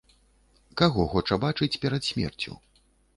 Каго 0.79 1.05
хоча 1.11 1.37
бачыць 1.43 1.67
перад 1.83 2.09
смерцю? 2.09 2.55